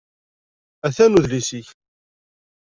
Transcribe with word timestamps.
Atan 0.87 1.15
udlis-ik. 1.17 1.67